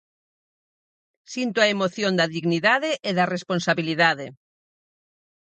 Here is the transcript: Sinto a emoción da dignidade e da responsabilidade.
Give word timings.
Sinto 1.33 1.57
a 1.61 1.71
emoción 1.75 2.13
da 2.19 2.31
dignidade 2.37 2.91
e 3.09 3.11
da 3.17 3.25
responsabilidade. 3.35 4.27